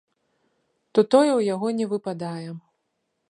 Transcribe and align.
То 0.95 0.99
тое 1.15 1.27
ў 1.35 1.41
яго 1.53 1.67
не 1.81 1.85
выпадае. 1.93 2.49